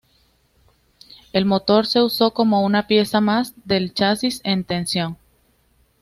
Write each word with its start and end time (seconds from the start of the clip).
El 1.31 1.45
motor 1.45 1.85
se 1.85 2.01
usó 2.01 2.33
como 2.33 2.65
una 2.65 2.87
pieza 2.87 3.21
más 3.21 3.53
del 3.65 3.93
chasis 3.93 4.41
en 4.43 4.63
tensión. 4.63 5.17